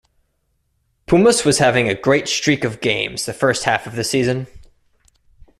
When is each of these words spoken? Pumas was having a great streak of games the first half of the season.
Pumas 1.05 1.45
was 1.45 1.59
having 1.59 1.87
a 1.87 1.93
great 1.93 2.27
streak 2.27 2.63
of 2.63 2.81
games 2.81 3.27
the 3.27 3.35
first 3.35 3.65
half 3.65 3.85
of 3.85 3.95
the 3.95 4.03
season. 4.03 4.47